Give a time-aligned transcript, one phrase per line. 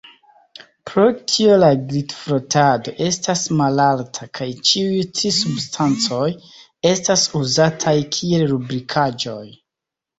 [0.91, 6.27] Pro tio la glitfrotado estas malalta kaj ĉiuj tri substancoj
[6.97, 9.43] estas uzataj kiel lubrikaĵoj.